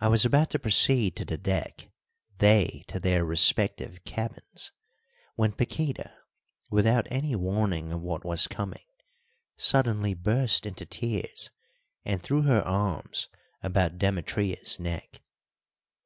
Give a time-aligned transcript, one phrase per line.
[0.00, 1.88] I was about to proceed to the deck,
[2.36, 4.70] they to their respective cabins,
[5.34, 6.12] when Paquíta,
[6.68, 8.84] without any warning of what was coming,
[9.56, 11.50] suddenly burst into tears
[12.04, 13.30] and threw her arms
[13.62, 15.22] about Demetria's neck.